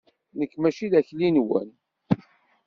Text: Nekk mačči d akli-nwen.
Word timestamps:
Nekk 0.39 0.53
mačči 0.57 0.87
d 0.91 0.93
akli-nwen. 0.99 1.69